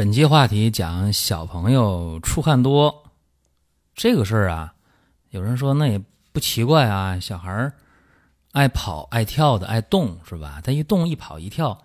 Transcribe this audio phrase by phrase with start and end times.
[0.00, 3.04] 本期话题讲小朋友出汗多
[3.94, 4.72] 这个事儿啊，
[5.28, 6.00] 有人说那也
[6.32, 7.74] 不奇怪啊，小孩儿
[8.52, 10.58] 爱跑爱跳的爱动是吧？
[10.64, 11.84] 他一动一跑一跳，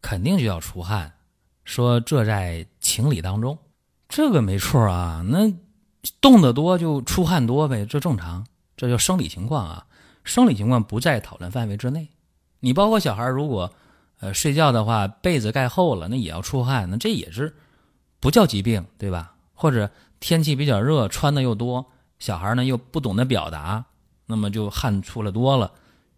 [0.00, 1.12] 肯定就要出汗，
[1.62, 3.56] 说这在情理当中，
[4.08, 5.24] 这个没错啊。
[5.24, 5.48] 那
[6.20, 8.44] 动得多就出汗多呗，这正常，
[8.76, 9.86] 这叫生理情况啊。
[10.24, 12.08] 生理情况不在讨论范围之内。
[12.58, 13.72] 你包括小孩如果。
[14.22, 17.52] 呃，睡觉的话，被子盖厚了，那也要出汗，那这也是
[18.20, 19.34] 不叫疾病，对吧？
[19.52, 19.90] 或者
[20.20, 21.84] 天气比较热，穿的又多，
[22.20, 23.84] 小孩呢又不懂得表达，
[24.26, 25.72] 那么就汗出了多了，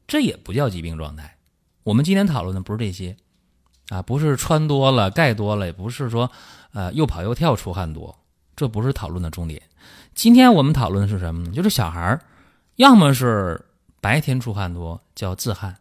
[0.06, 1.38] 这也不叫疾病状态。
[1.82, 3.16] 我们今天讨论的不是这些，
[3.88, 6.30] 啊，不是穿多了盖多了，也不是说
[6.74, 8.14] 呃又跑又跳出汗多，
[8.54, 9.62] 这不是讨论的重点。
[10.14, 11.52] 今天我们讨论的是什么呢？
[11.52, 12.20] 就是小孩
[12.76, 13.64] 要么是
[14.02, 15.74] 白天出汗多，叫自汗。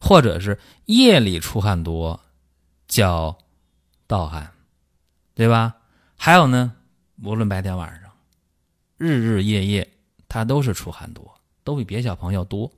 [0.00, 2.20] 或者是夜里出汗多，
[2.86, 3.36] 叫
[4.06, 4.52] 盗汗，
[5.34, 5.76] 对吧？
[6.16, 6.74] 还有呢，
[7.22, 8.10] 无论白天晚上，
[8.96, 9.88] 日日夜夜，
[10.28, 12.72] 他都是出汗多，都比别小朋友多。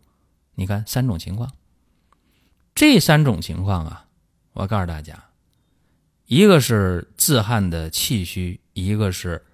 [0.54, 1.50] 你看三种情况，
[2.74, 4.06] 这三种情况啊，
[4.52, 5.30] 我告诉大家，
[6.26, 9.44] 一个是自汗的气虚，一个是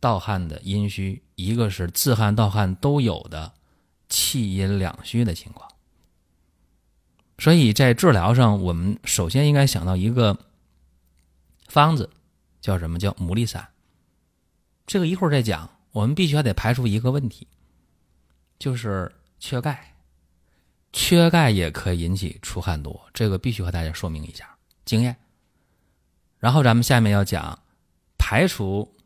[0.00, 3.52] 盗汗的阴虚，一个是自汗盗汗都有的
[4.08, 5.70] 气阴两虚的情况。
[7.38, 10.36] 所以在治疗上，我们首先应该想到一个
[11.68, 12.10] 方子，
[12.60, 13.66] 叫什么叫牡蛎散。
[14.86, 15.70] 这个一会儿再讲。
[15.90, 17.48] 我们必须还得排除一个问题，
[18.58, 19.94] 就是缺钙。
[20.92, 25.16] 缺钙也可以引起出汗多，这个必须和大家说明一下经验。
[26.38, 27.58] 然后咱们下面要讲
[28.18, 28.96] 排除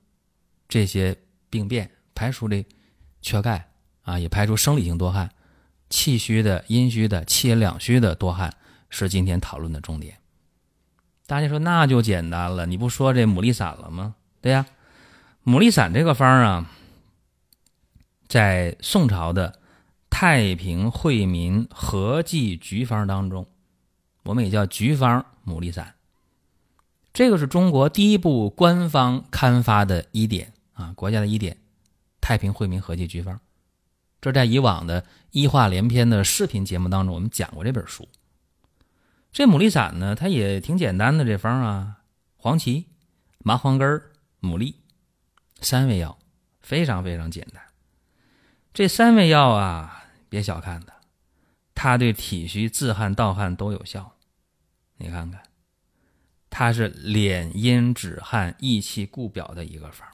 [0.69, 1.17] 这些
[1.49, 2.67] 病变，排除这
[3.23, 3.71] 缺钙
[4.03, 5.33] 啊，也排除生理性多汗。
[5.93, 8.55] 气虚的、阴虚的、气阴两虚的多汗
[8.89, 10.17] 是今天讨论的重点。
[11.27, 14.15] 大家说那就简单了，你不说这牡蛎散了吗？
[14.41, 14.65] 对呀，
[15.45, 16.71] 牡蛎散这个方啊，
[18.27, 19.51] 在宋朝的
[20.09, 23.47] 《太平惠民合剂局方》当中，
[24.23, 25.95] 我们也叫局方牡蛎散。
[27.13, 31.55] 这个是中国第一部官方刊发的医典啊，国家的医典
[32.23, 33.35] 《太平惠民合剂局方》。
[34.23, 38.09] 这在以往的医话连篇的视频节目当中，我们讲过这本书。
[39.33, 42.03] 这牡蛎散呢，它也挺简单的，这方啊，
[42.37, 42.87] 黄芪、
[43.39, 44.01] 麻黄根、
[44.41, 44.77] 牡蛎
[45.61, 46.17] 三味药，
[46.61, 47.61] 非常非常简单。
[48.73, 50.95] 这三味药啊，别小看它，
[51.75, 54.17] 它对体虚、自汗、盗汗都有效。
[54.99, 55.43] 你看看，
[56.49, 60.07] 它是敛阴止汗、益气固表的一个方。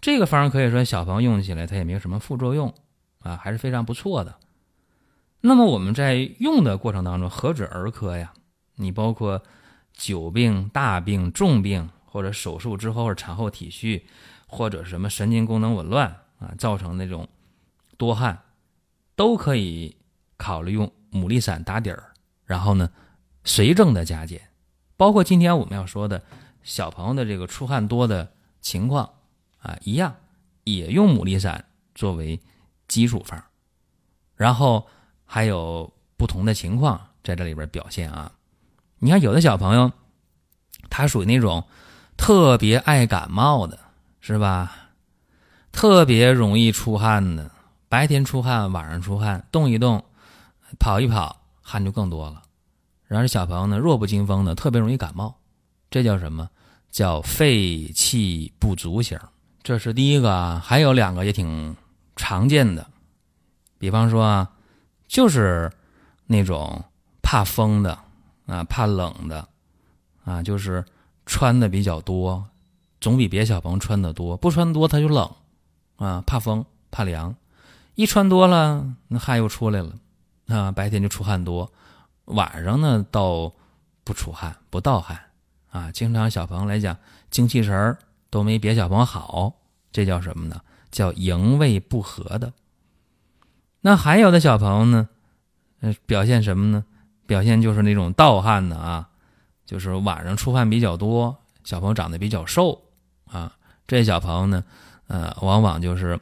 [0.00, 2.72] 这个方可以说小朋友用起来它也没有什么副作用
[3.20, 4.36] 啊，还是非常不错的。
[5.40, 8.32] 那么我们在用的过程当中，何止儿科呀？
[8.76, 9.42] 你包括
[9.92, 14.06] 久病、大病、重病，或者手术之后产后体虚，
[14.46, 17.28] 或者什么神经功能紊乱啊，造成那种
[17.96, 18.38] 多汗，
[19.16, 19.96] 都可以
[20.36, 22.12] 考虑用牡蛎散打底儿，
[22.44, 22.90] 然后呢
[23.42, 24.42] 随症的加减。
[24.96, 26.22] 包括今天我们要说的
[26.62, 29.10] 小朋友的这个出汗多的情况。
[29.58, 30.14] 啊，一样，
[30.64, 31.64] 也用牡蛎散
[31.94, 32.40] 作为
[32.86, 33.42] 基础方，
[34.36, 34.86] 然后
[35.24, 38.32] 还有不同的情况在这里边表现啊。
[38.98, 39.92] 你看，有的小朋友
[40.90, 41.64] 他属于那种
[42.16, 43.78] 特别爱感冒的，
[44.20, 44.90] 是吧？
[45.70, 47.50] 特别容易出汗的，
[47.88, 50.04] 白天出汗，晚上出汗，动一动，
[50.78, 52.42] 跑一跑，汗就更多了。
[53.06, 55.34] 然后这小朋友呢，弱不禁风的，特别容易感冒，
[55.90, 56.48] 这叫什么？
[56.90, 59.18] 叫肺气不足型。
[59.68, 61.76] 这是第一个啊，还有两个也挺
[62.16, 62.86] 常见的，
[63.76, 64.50] 比方说啊，
[65.06, 65.70] 就是
[66.24, 66.82] 那种
[67.20, 67.98] 怕风的
[68.46, 69.46] 啊，怕冷的
[70.24, 70.82] 啊，就是
[71.26, 72.46] 穿的比较多，
[72.98, 75.30] 总比别小朋友穿的多，不穿多他就冷
[75.96, 77.36] 啊，怕风怕凉，
[77.94, 79.92] 一穿多了那汗又出来了
[80.46, 81.70] 啊，白天就出汗多，
[82.24, 83.52] 晚上呢倒
[84.02, 85.20] 不出汗不盗汗
[85.68, 86.96] 啊，经常小朋友来讲
[87.30, 87.98] 精气神儿。
[88.30, 89.54] 都没别小朋友好，
[89.92, 90.60] 这叫什么呢？
[90.90, 92.52] 叫营卫不和的。
[93.80, 95.08] 那还有的小朋友呢，
[95.80, 96.84] 呃，表现什么呢？
[97.26, 99.10] 表现就是那种盗汗的啊，
[99.66, 102.82] 就是晚上出汗比较多，小朋友长得比较瘦
[103.26, 103.56] 啊，
[103.86, 104.64] 这小朋友呢，
[105.08, 106.18] 呃，往往就是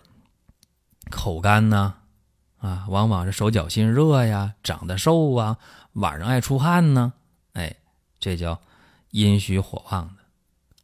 [1.10, 1.94] 口干呐，
[2.58, 5.58] 啊，往往是手脚心热呀，长得瘦啊，
[5.92, 7.12] 晚上爱出汗呢，
[7.52, 7.76] 哎，
[8.18, 8.60] 这叫
[9.12, 10.24] 阴虚火旺的。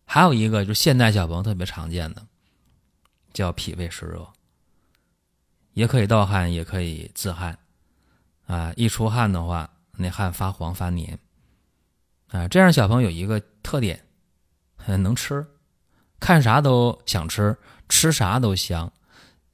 [0.05, 2.23] 还有一个就是现代小朋友特别常见的，
[3.33, 4.27] 叫脾胃湿热，
[5.75, 7.59] 也可以盗汗，也可以自汗，
[8.47, 11.19] 啊，一出汗的话，那汗发黄发黏。
[12.29, 14.03] 啊，这样小朋友有一个特点，
[14.87, 15.47] 能吃，
[16.19, 17.57] 看啥都想吃，
[17.89, 18.91] 吃啥都香。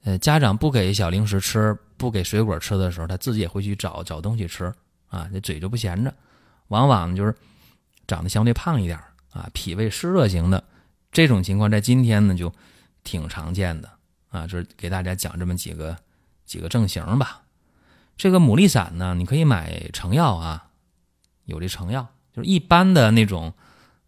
[0.03, 4.73] 呃，家长不给小零食吃，不给水果吃的时候，他自己也会去找找东西吃。
[5.09, 6.13] 啊，这嘴就不闲着，
[6.67, 7.35] 往往就是
[8.07, 8.97] 长得相对胖一点
[9.31, 10.63] 啊，脾胃湿热型的
[11.11, 12.53] 这种情况，在今天呢就
[13.03, 13.89] 挺常见的
[14.29, 14.47] 啊。
[14.47, 15.97] 就是给大家讲这么几个
[16.45, 17.41] 几个症型吧。
[18.17, 20.67] 这个牡蛎散呢，你可以买成药啊，
[21.45, 22.07] 有这成药。
[22.33, 23.53] 就是一般的那种，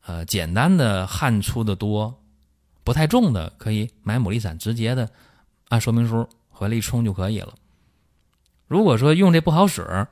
[0.05, 2.21] 呃，简单的汗出的多，
[2.83, 5.09] 不太重的，可以买牡蛎散，直接的
[5.69, 7.55] 按说明书回来一冲就可以了。
[8.67, 10.07] 如果说用这不好使，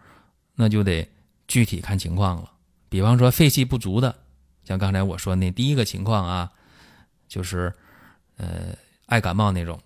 [0.56, 1.08] 那就得
[1.48, 2.52] 具体看情况了。
[2.90, 4.16] 比方说肺气不足的，
[4.64, 6.52] 像刚才我说那第一个情况啊，
[7.28, 7.74] 就是
[8.40, 8.76] 呃
[9.06, 9.80] 爱感冒那种，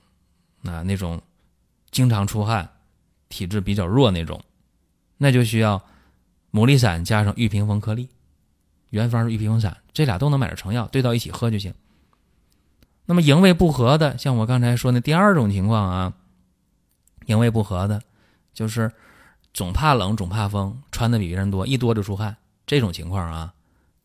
[0.63, 1.21] 啊那种
[1.91, 2.67] 经常出汗，
[3.27, 4.41] 体质比较弱那种，
[5.17, 5.83] 那就需要。
[6.53, 8.07] 牡蛎散加上玉屏风颗粒，
[8.91, 11.73] 原方是玉屏风散，这俩都能买着成药，兑到一起喝就行。
[13.07, 16.13] 那么营卫不和的，像我刚才说那第二种情况啊，
[17.25, 17.99] 营卫不和的，
[18.53, 18.91] 就是
[19.51, 23.51] 总怕冷、总怕风，穿的比别人多，一多就出汗，这种情况啊，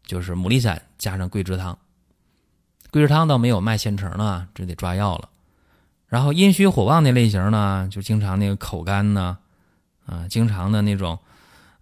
[0.06, 1.78] 就是牡蛎散加上桂枝汤。
[2.90, 5.28] 桂枝汤倒没有卖现成的，这得抓药了。
[6.06, 9.38] 然后阴虚火旺那类型呢，就经常那个口干呢，
[10.06, 11.18] 啊，经常的那种。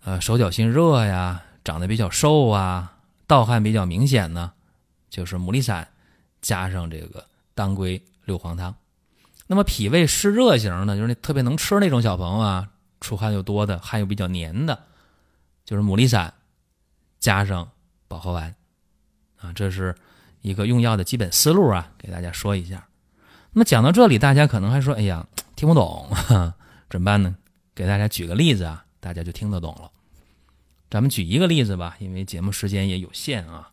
[0.04, 2.92] 呃，手脚心热呀，长得比较瘦啊，
[3.26, 4.52] 盗汗比较明显呢，
[5.10, 5.88] 就是牡蛎散
[6.40, 7.26] 加上这个
[7.56, 8.72] 当归六黄汤。
[9.48, 12.68] 那么脾胃湿热型的，就是那特别能吃那种小朋友啊，
[13.00, 14.78] 出汗又多的，汗又比较黏的，
[15.64, 16.32] 就是牡蛎散
[17.18, 17.68] 加上
[18.06, 18.54] 保和丸
[19.40, 19.92] 啊，这是
[20.46, 22.87] 一个用药的基本思路啊，给大家说一下。
[23.50, 25.26] 那么讲到这里，大家可能还说，哎呀，
[25.56, 26.08] 听不懂，
[26.88, 27.34] 怎么办呢？
[27.75, 29.90] 给大家举个例子啊，大家就听得懂了。
[30.88, 33.70] 咱们举一个例子吧，因为节目时间也有限啊。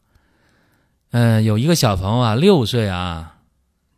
[1.12, 3.38] 嗯，有一个小朋友啊，六岁啊，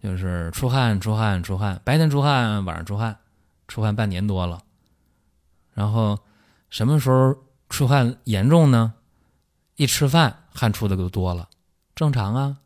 [0.04, 3.18] 就是出汗、出汗、出汗，白天出汗，晚上出汗，
[3.70, 4.62] 出汗半年多了。
[5.74, 6.20] 然后
[6.70, 7.34] 什么时候
[7.70, 8.96] 出汗严重呢？
[9.78, 11.48] 一吃饭汗出的就多了，
[11.96, 12.58] 正常啊。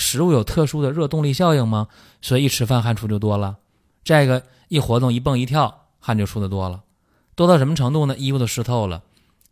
[0.00, 1.86] 食物有特殊的热动力效应吗？
[2.22, 3.58] 所以一吃饭汗出就多了。
[4.02, 6.82] 这个一活动、一蹦一跳，汗就出的多了。
[7.34, 8.16] 多到什么程度呢？
[8.16, 9.02] 衣服都湿透了。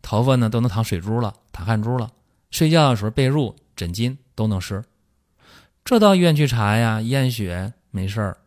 [0.01, 2.09] 头发呢都能淌水珠了，淌汗珠了。
[2.49, 4.83] 睡觉的时候被褥、枕巾都能湿。
[5.85, 8.37] 这到医院去查呀，验血没事儿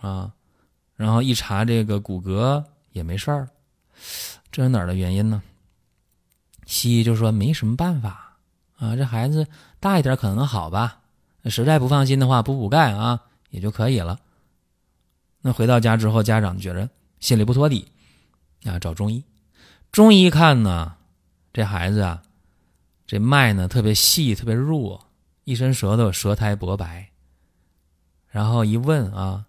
[0.00, 0.32] 啊，
[0.96, 3.48] 然后一查这个骨骼也没事儿。
[4.50, 5.40] 这是哪儿的原因呢？
[6.66, 8.38] 西医就说没什么办法
[8.76, 9.46] 啊，这孩子
[9.78, 10.98] 大一点可能好吧。
[11.50, 13.20] 实在不放心的话，补补钙啊
[13.50, 14.18] 也就可以了。
[15.40, 16.88] 那回到家之后，家长觉着
[17.20, 17.86] 心里不托底
[18.64, 19.22] 啊，找中医。
[19.92, 20.96] 中医看呢，
[21.52, 22.22] 这孩子啊，
[23.06, 25.06] 这脉呢特别细，特别弱，
[25.44, 27.10] 一伸舌头，舌苔薄白。
[28.28, 29.44] 然后一问啊，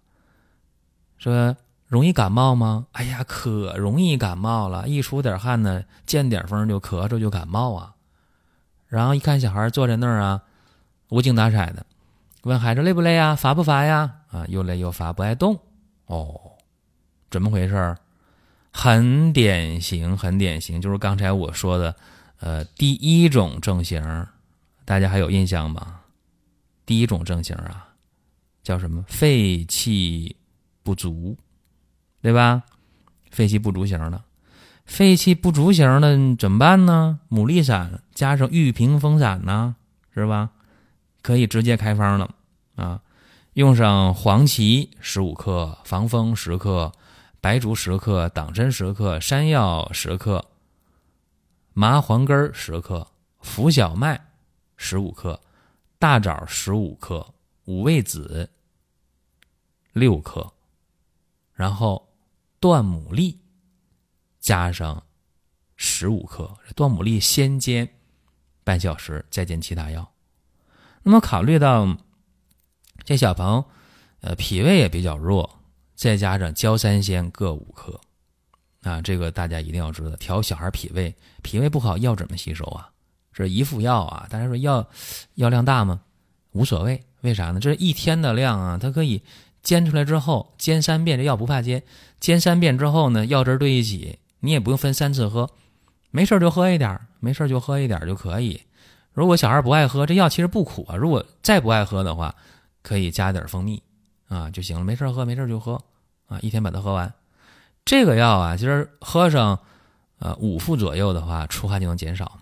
[1.18, 2.86] 说容易感冒吗？
[2.92, 7.94] 哎呀，可容易感冒了，一出点汗呢，见点风就咳嗽，就感冒啊。
[8.86, 10.42] 然后一看小孩坐在那儿啊，
[11.08, 11.86] 无精打采的，
[12.42, 13.34] 问孩子累不累啊？
[13.36, 14.12] 乏不乏呀？
[14.30, 15.58] 啊，又累又乏，不爱动。
[16.06, 16.40] 哦，
[17.30, 17.96] 怎么回事？
[18.72, 21.96] 很典型，很典型，就是刚才我说的，
[22.40, 24.26] 呃，第一种症型，
[24.84, 26.00] 大家还有印象吗？
[26.84, 27.94] 第一种症型啊，
[28.62, 29.04] 叫什么？
[29.08, 30.36] 肺气
[30.82, 31.36] 不足，
[32.20, 32.62] 对吧？
[33.30, 34.22] 肺气不足型的，
[34.84, 37.20] 肺气不足型的怎么办呢？
[37.30, 39.76] 牡蛎散加上玉屏风散呢，
[40.14, 40.50] 是吧？
[41.26, 42.32] 可以直接开方了
[42.76, 43.02] 啊，
[43.54, 46.92] 用上黄芪十五克，防风十克。
[47.40, 50.44] 白术十克，党参十克，山药十克，
[51.74, 53.08] 麻黄根十克，
[53.40, 54.28] 浮小麦
[54.76, 55.40] 十五克，
[55.98, 58.48] 大枣十五克，五味子
[59.92, 60.52] 六克，
[61.52, 62.08] 然后
[62.60, 63.36] 断牡蛎
[64.38, 65.02] 加上
[65.76, 67.88] 十五克，断牡蛎先煎
[68.62, 70.15] 半小时，再煎其他药。
[71.08, 71.96] 那么考虑到
[73.04, 73.64] 这小朋友，
[74.22, 75.48] 呃，脾胃也比较弱。
[75.94, 78.00] 再加上焦三仙各五克，
[78.82, 82.90] 啊，这个大家一定要知道，调小孩脾胃，脾胃不好，药怎么吸收啊？
[83.32, 84.84] 这一副药啊，大家说药
[85.36, 86.00] 药量大吗？
[86.50, 87.60] 无所谓，为啥呢？
[87.60, 89.22] 这一天的量啊，它可以
[89.62, 91.84] 煎出来之后煎三遍，这药不怕煎。
[92.18, 95.48] 煎三遍之后呢，药汁兑一起，你也不用分三次喝，
[96.10, 98.60] 没事就喝一点，没事就喝一点就可以。
[99.16, 100.94] 如果小孩不爱喝，这药其实不苦啊。
[100.94, 102.34] 如果再不爱喝的话，
[102.82, 103.82] 可以加点蜂蜜
[104.28, 104.84] 啊就行了。
[104.84, 105.82] 没事喝，没事就喝
[106.26, 107.14] 啊，一天把它喝完。
[107.86, 109.58] 这个药啊，今儿喝上
[110.18, 112.38] 呃五副左右的话，出汗就能减少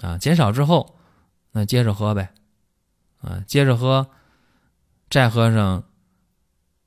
[0.00, 0.16] 啊。
[0.16, 0.96] 减少之后，
[1.50, 2.32] 那接着喝呗。
[3.20, 4.08] 啊，接着喝，
[5.10, 5.84] 再喝上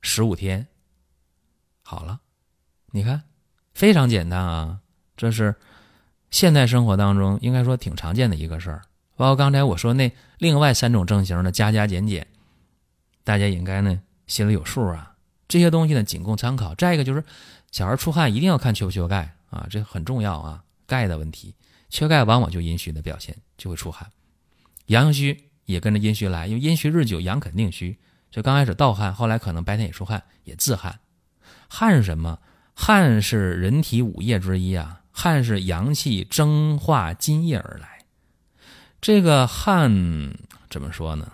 [0.00, 0.66] 十五天，
[1.82, 2.18] 好了。
[2.90, 3.22] 你看，
[3.72, 4.80] 非常简单啊，
[5.16, 5.54] 这是
[6.32, 8.82] 现代生活当中应该说挺常见的一个事儿。
[9.16, 12.26] 包括刚才我说那另外三种症型的加加减减，
[13.24, 15.14] 大家应该呢心里有数啊。
[15.48, 16.74] 这些东西呢仅供参考。
[16.74, 17.24] 再一个就是
[17.72, 20.62] 小孩出汗一定要看缺不缺钙啊，这很重要啊。
[20.86, 21.54] 钙的问题，
[21.90, 24.08] 缺钙往往就阴虚的表现，就会出汗，
[24.86, 25.42] 阳虚。
[25.64, 27.98] 也跟着阴虚来，因为阴虚日久，阳肯定虚。
[28.30, 31.00] 就刚开始盗汗，后来可能白天也出汗，也自汗。
[31.68, 32.38] 汗是什么？
[32.72, 35.00] 汗是人体五液之一啊。
[35.10, 37.95] 汗是阳气蒸化津液而来。
[39.00, 39.90] 这个汗
[40.68, 41.32] 怎么说呢？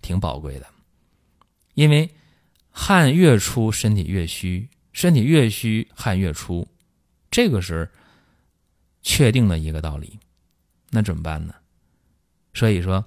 [0.00, 0.66] 挺宝贵的，
[1.74, 2.10] 因为
[2.70, 6.66] 汗越出，身体越虚；身体越虚，汗越出。
[7.30, 7.90] 这个是
[9.02, 10.18] 确定的一个道理。
[10.90, 11.54] 那怎么办呢？
[12.54, 13.04] 所以说。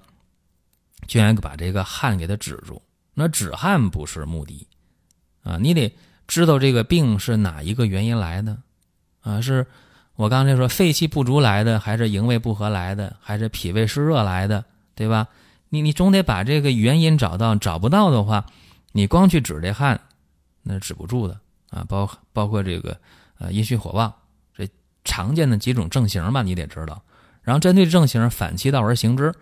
[1.06, 2.82] 就应该把这个汗给它止住。
[3.14, 4.66] 那止汗不是目的
[5.44, 5.94] 啊，你得
[6.26, 8.60] 知道这个病是哪一个原因来的
[9.20, 9.40] 啊？
[9.40, 9.64] 是
[10.16, 15.28] 我刚才说肺气不足来的，还是营卫不和来的，还是脾胃湿热来的，对吧？
[15.68, 17.54] 你你总得把这个原因找到。
[17.56, 18.46] 找不到的话，
[18.92, 20.00] 你光去止这汗，
[20.62, 21.38] 那止不住的
[21.70, 21.84] 啊。
[21.88, 22.98] 包包括这个
[23.38, 24.12] 呃阴虚火旺，
[24.54, 24.66] 这
[25.04, 27.02] 常见的几种症型吧，你得知道。
[27.42, 29.34] 然后针对症型反其道而行之，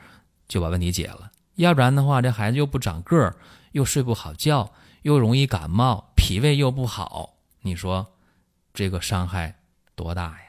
[0.48, 1.30] 就把问题解了。
[1.54, 3.36] 要不然的话，这孩子又不长个儿，
[3.72, 8.06] 又睡不好觉，又容易感冒，脾胃又不好，你说
[8.72, 9.54] 这个伤害
[9.94, 10.43] 多大呀？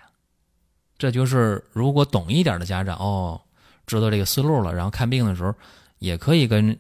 [0.98, 3.42] 这就是如果懂一点的家长哦，
[3.86, 5.54] 知道这个思路了，然后看病的时候
[6.00, 6.78] 也可以跟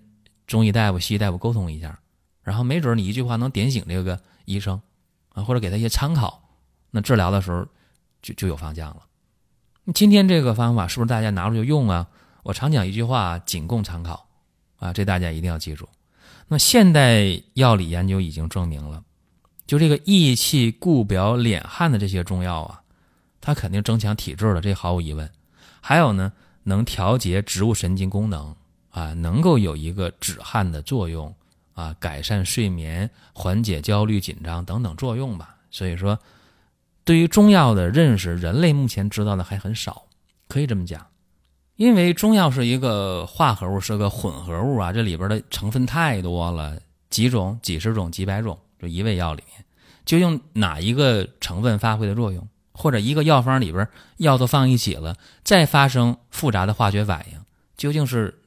[0.47, 1.99] 中医大夫、西医大夫沟通一下，
[2.43, 4.81] 然后没准你一句话能点醒这个医生
[5.33, 6.41] 啊，或者给他一些参考，
[6.91, 7.65] 那治疗的时候
[8.21, 9.03] 就就有方向了。
[9.93, 12.07] 今天这个方法是不是大家拿出去用啊？
[12.43, 14.27] 我常讲一句话，仅供参考，
[14.77, 15.87] 啊，这大家一定要记住。
[16.47, 19.03] 那现代药理研究已经证明了，
[19.65, 22.81] 就这个益气固表敛汗的这些中药啊，
[23.45, 25.29] 它肯定增强体质的，这毫无疑问。
[25.79, 26.33] 还有呢，
[26.63, 28.55] 能调节植物神经功能
[28.89, 31.31] 啊，能够有一个止汗的作用
[31.75, 35.55] 啊，改善睡眠、缓解焦虑紧张等等作用吧。
[35.69, 36.17] 所以说，
[37.03, 40.05] 对于中药的认识，人类目前知道的还很少，
[40.47, 41.05] 可以这么讲。
[41.75, 46.79] 因为中药是一个化合物，是个混合物啊，这里边的成分太多了，
[47.11, 49.63] 几种、几十种、几百种，就一味药里面，
[50.03, 57.39] 究竟哪一个成分发挥的作用，或者一个药方里边药都放一起了，再发生复杂的化学反应，
[57.77, 58.41] 究竟是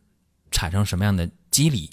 [0.50, 1.90] 产生什么样的机理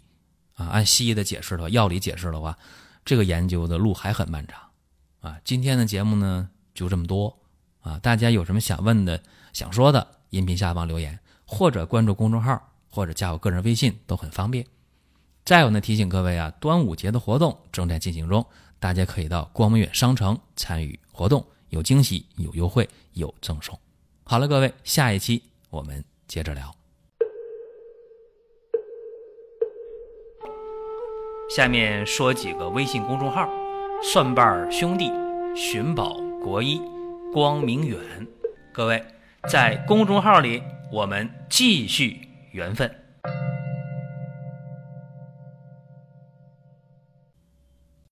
[0.55, 0.67] 啊？
[0.67, 2.57] 按西医的解释的话，药理解释的话，
[3.05, 4.59] 这个研究的路还很漫长
[5.21, 5.39] 啊。
[5.45, 7.39] 今天的节目呢就这么多
[7.79, 9.23] 啊，大家有什么想问的、
[9.53, 11.17] 想说的，音频下方留言。
[11.47, 14.65] 或者关注公众号，或者加我个人微信都很方便。
[15.43, 18.43] 再有呢，提醒各位啊，端午节的活动正在进行中，
[18.79, 23.79] 大家可以到光明远商城参与活动，有惊喜、有优惠、有赠送。
[24.23, 26.75] 好了，各位，下一期我们接着聊。
[31.55, 33.49] 下面说几个微信公众号：
[34.01, 35.11] 蒜瓣兄弟、
[35.55, 36.81] 寻宝国医、
[37.33, 37.99] 光明远。
[38.73, 39.03] 各位
[39.49, 40.61] 在公众号里。
[40.91, 43.04] 我们继续缘分。